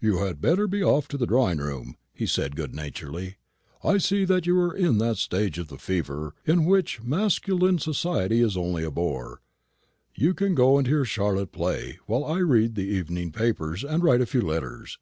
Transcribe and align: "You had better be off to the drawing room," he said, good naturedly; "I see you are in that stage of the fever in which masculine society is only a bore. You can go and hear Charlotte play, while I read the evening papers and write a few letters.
"You 0.00 0.18
had 0.18 0.40
better 0.40 0.68
be 0.68 0.84
off 0.84 1.08
to 1.08 1.16
the 1.18 1.26
drawing 1.26 1.58
room," 1.58 1.96
he 2.12 2.26
said, 2.28 2.54
good 2.54 2.76
naturedly; 2.76 3.38
"I 3.82 3.98
see 3.98 4.20
you 4.24 4.60
are 4.60 4.72
in 4.72 4.98
that 4.98 5.16
stage 5.16 5.58
of 5.58 5.66
the 5.66 5.78
fever 5.78 6.32
in 6.46 6.64
which 6.64 7.02
masculine 7.02 7.80
society 7.80 8.40
is 8.40 8.56
only 8.56 8.84
a 8.84 8.92
bore. 8.92 9.42
You 10.14 10.32
can 10.32 10.54
go 10.54 10.78
and 10.78 10.86
hear 10.86 11.04
Charlotte 11.04 11.50
play, 11.50 11.98
while 12.06 12.24
I 12.24 12.38
read 12.38 12.76
the 12.76 12.82
evening 12.86 13.32
papers 13.32 13.82
and 13.82 14.00
write 14.04 14.20
a 14.20 14.26
few 14.26 14.42
letters. 14.42 15.00